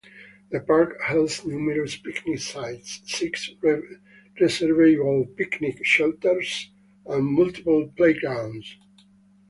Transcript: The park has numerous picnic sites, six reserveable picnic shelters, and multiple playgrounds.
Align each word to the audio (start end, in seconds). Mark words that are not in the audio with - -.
The 0.49 0.59
park 0.61 0.99
has 1.03 1.45
numerous 1.45 1.95
picnic 1.95 2.39
sites, 2.39 3.03
six 3.05 3.51
reserveable 4.35 5.27
picnic 5.37 5.85
shelters, 5.85 6.71
and 7.05 7.23
multiple 7.23 7.87
playgrounds. 7.95 8.77